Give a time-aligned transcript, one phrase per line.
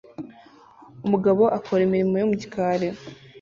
[1.05, 2.87] Umugabo akora imirimo yo mu gikari